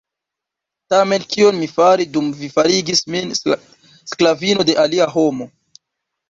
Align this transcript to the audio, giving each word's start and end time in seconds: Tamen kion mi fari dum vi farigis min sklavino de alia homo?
Tamen 0.93 1.25
kion 1.33 1.59
mi 1.63 1.67
fari 1.73 2.07
dum 2.15 2.31
vi 2.39 2.49
farigis 2.55 3.03
min 3.17 3.35
sklavino 3.43 4.67
de 4.71 4.77
alia 4.87 5.11
homo? 5.15 5.49